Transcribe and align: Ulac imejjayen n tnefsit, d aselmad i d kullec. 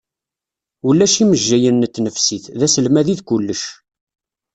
Ulac 0.87 1.15
imejjayen 1.23 1.83
n 1.87 1.87
tnefsit, 1.93 2.45
d 2.59 2.61
aselmad 2.65 3.07
i 3.13 3.15
d 3.19 3.21
kullec. 3.27 3.63